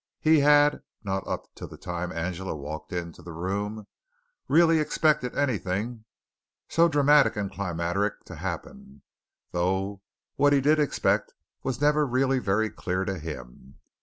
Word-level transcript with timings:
He 0.19 0.39
had, 0.39 0.81
not 1.03 1.27
up 1.27 1.45
to 1.53 1.67
the 1.67 1.77
time 1.77 2.11
Angela 2.11 2.55
walked 2.55 2.91
into 2.91 3.21
the 3.21 3.33
room, 3.33 3.85
really 4.47 4.79
expected 4.79 5.37
anything 5.37 6.05
so 6.67 6.87
dramatic 6.89 7.35
and 7.35 7.51
climacteric 7.51 8.23
to 8.25 8.37
happen, 8.37 9.03
though 9.51 10.01
what 10.37 10.53
he 10.53 10.59
did 10.59 10.79
expect 10.79 11.35
was 11.61 11.79
never 11.81 12.03
really 12.07 12.39
very 12.39 12.71
clear 12.71 13.05
to 13.05 13.19
him. 13.19 13.77